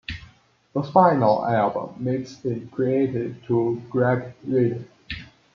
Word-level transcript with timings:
The 0.73 0.81
final 0.81 1.45
album 1.45 1.93
mix 2.03 2.43
is 2.43 2.67
credited 2.71 3.43
to 3.43 3.79
Greg 3.91 4.33
Reely. 4.43 4.83